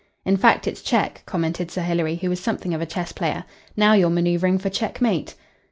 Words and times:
"In 0.25 0.35
fact 0.35 0.65
it's 0.67 0.81
check," 0.81 1.21
commented 1.27 1.69
Sir 1.69 1.83
Hilary, 1.83 2.15
who 2.15 2.29
was 2.31 2.39
something 2.39 2.73
of 2.73 2.81
a 2.81 2.87
chess 2.87 3.11
player. 3.11 3.43
"Now 3.77 3.93
you're 3.93 4.09
manœuvring 4.09 4.59
for 4.59 4.71
checkmate." 4.71 5.35